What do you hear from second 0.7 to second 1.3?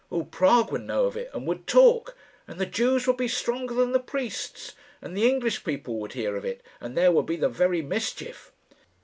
would know of it,